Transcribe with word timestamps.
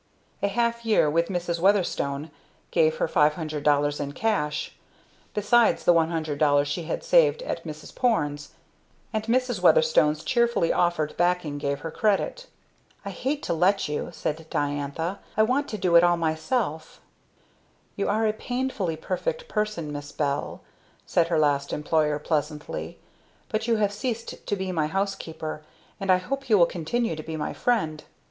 A 0.41 0.47
half 0.47 0.83
year 0.83 1.07
with 1.11 1.27
Mrs. 1.29 1.59
Weatherstone 1.59 2.31
gave 2.71 2.95
her 2.97 3.07
$500 3.07 3.99
in 3.99 4.13
cash, 4.13 4.75
besides 5.35 5.83
the 5.85 5.93
$100 5.93 6.65
she 6.65 6.85
had 6.85 7.03
saved 7.03 7.43
at 7.43 7.63
Mrs. 7.65 7.93
Porne's; 7.93 8.53
and 9.13 9.23
Mrs. 9.25 9.61
Weatherstone's 9.61 10.23
cheerfully 10.23 10.73
offered 10.73 11.15
backing 11.17 11.59
gave 11.59 11.81
her 11.81 11.91
credit. 11.91 12.47
"I 13.05 13.11
hate 13.11 13.43
to 13.43 13.53
let 13.53 13.87
you," 13.87 14.09
said 14.11 14.43
Diantha, 14.49 15.19
"I 15.37 15.43
want 15.43 15.67
to 15.67 15.77
do 15.77 15.95
it 15.95 16.03
all 16.03 16.17
myself." 16.17 16.99
"You 17.95 18.09
are 18.09 18.25
a 18.25 18.33
painfully 18.33 18.95
perfect 18.95 19.47
person, 19.47 19.91
Miss 19.91 20.11
Bell," 20.11 20.61
said 21.05 21.27
her 21.27 21.37
last 21.37 21.71
employer, 21.71 22.17
pleasantly, 22.17 22.97
"but 23.49 23.67
you 23.67 23.75
have 23.75 23.93
ceased 23.93 24.47
to 24.47 24.55
be 24.55 24.71
my 24.71 24.87
housekeeper 24.87 25.61
and 25.99 26.11
I 26.11 26.17
hope 26.17 26.49
you 26.49 26.57
will 26.57 26.65
continue 26.65 27.15
to 27.15 27.21
be 27.21 27.37
my 27.37 27.53
friend. 27.53 28.03